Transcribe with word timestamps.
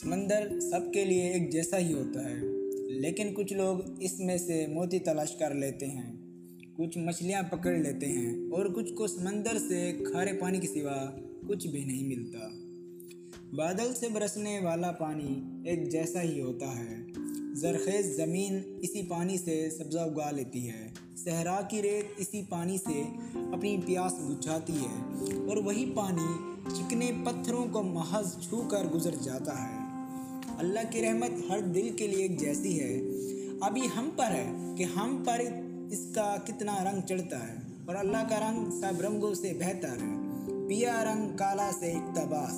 سمندر 0.00 0.60
سب 0.60 0.92
کے 0.92 1.04
لیے 1.04 1.32
ایک 1.32 1.52
جیسا 1.52 1.78
ہی 1.78 1.92
ہوتا 1.92 2.30
ہے، 2.30 2.36
لیکن 2.90 3.34
کچھ 3.34 3.52
لوگ 3.52 3.78
اس 4.00 4.18
میں 4.20 4.38
سے 4.38 4.66
موتی 4.66 4.98
تلاش 4.98 5.36
کر 5.36 5.54
لیتے 5.54 5.86
ہیں، 5.86 6.12
کچھ 6.76 6.98
مچھلیاں 6.98 7.42
پکڑ 7.42 7.76
لیتے 7.76 8.06
ہیں 8.06 8.50
اور 8.50 8.66
کچھ 8.66 8.92
کو 8.92 9.06
سمندر 9.06 9.58
سے 9.68 9.92
کھارے 10.10 10.32
پانی 10.32 10.58
کے 10.58 10.66
سوا 10.66 11.20
کچھ 11.48 11.66
بھی 11.66 11.84
نہیں 11.84 12.08
ملتا۔ 12.08 12.38
بادل 13.56 13.94
سے 13.94 14.08
برسنے 14.08 14.58
والا 14.60 14.92
پانی 14.92 15.42
ایک 15.64 15.90
جیسا 15.90 16.22
ہی 16.22 16.40
ہوتا 16.40 16.78
ہے۔ 16.78 16.96
زرخیز 17.54 18.16
زمین 18.16 18.60
اسی 18.82 19.02
پانی 19.02 19.38
سے 19.38 19.70
سبزہ 19.70 19.98
اگا 19.98 20.30
لیتی 20.30 20.68
ہے۔ 20.70 20.88
صحرا 21.16 21.60
کی 21.70 21.82
ریت 21.82 22.04
اسی 22.16 22.42
پانی 22.48 22.78
سے 22.78 23.02
اپنی 23.34 23.76
پیاس 23.86 24.12
بجھاتی 24.12 24.72
ہے 24.72 25.22
اور 25.48 25.56
وہی 25.56 25.92
پانی 25.94 26.28
چکنے 26.74 27.10
پتھروں 27.24 27.66
کو 27.72 27.82
محض 27.82 28.38
چھو 28.48 28.68
کر 28.70 28.84
گزر 28.94 29.14
جاتا 29.24 29.62
ہے۔ 29.62 29.83
اللہ 30.58 30.78
کی 30.90 31.02
رحمت 31.02 31.50
ہر 31.50 31.60
دل 31.60 31.90
کے 31.96 32.06
لیے 32.06 32.22
ایک 32.22 32.40
جیسی 32.40 32.80
ہے۔ 32.80 33.00
ابھی 33.60 33.80
ہم 33.96 34.10
پر 34.16 34.24
ہے 34.24 34.74
کہ 34.78 34.84
ہم 34.84 35.22
پر 35.26 35.40
اس 35.90 36.12
کا 36.14 36.36
کتنا 36.44 36.76
رنگ 36.84 37.00
چڑھتا 37.00 37.48
ہے 37.48 37.54
اور 37.86 37.94
اللہ 37.94 38.28
کا 38.30 38.50
رنگ 38.50 38.70
سب 38.70 39.00
رنگوں 39.00 39.34
سے 39.34 39.52
بہتر 39.58 39.88
ہے۔ 39.88 40.24
پیا 40.68 41.04
رنگ 41.04 41.36
کالا 41.36 41.70
سے 41.80 41.92
اقتباس 41.92 42.54